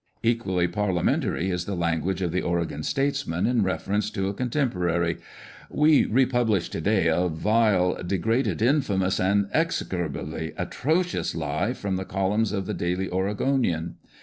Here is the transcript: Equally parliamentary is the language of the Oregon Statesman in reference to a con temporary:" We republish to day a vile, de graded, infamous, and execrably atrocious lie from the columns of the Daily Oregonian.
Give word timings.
Equally 0.23 0.67
parliamentary 0.67 1.51
is 1.51 1.65
the 1.65 1.75
language 1.75 2.23
of 2.23 2.31
the 2.31 2.41
Oregon 2.41 2.81
Statesman 2.81 3.45
in 3.45 3.61
reference 3.61 4.09
to 4.09 4.29
a 4.29 4.33
con 4.33 4.49
temporary:" 4.49 5.17
We 5.69 6.05
republish 6.05 6.69
to 6.71 6.81
day 6.81 7.05
a 7.05 7.27
vile, 7.27 8.01
de 8.01 8.17
graded, 8.17 8.63
infamous, 8.63 9.19
and 9.19 9.47
execrably 9.53 10.53
atrocious 10.57 11.35
lie 11.35 11.73
from 11.73 11.97
the 11.97 12.05
columns 12.05 12.51
of 12.51 12.65
the 12.65 12.73
Daily 12.73 13.11
Oregonian. 13.11 13.97